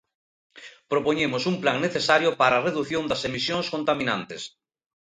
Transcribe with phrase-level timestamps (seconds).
[0.91, 4.41] Propoñemos un plan necesario para a redución das emisións contaminantes.